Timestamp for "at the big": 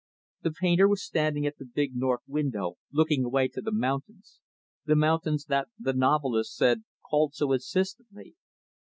1.45-1.95